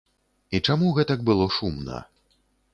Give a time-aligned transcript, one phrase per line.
[0.57, 2.03] І чаму гэтак было шумна.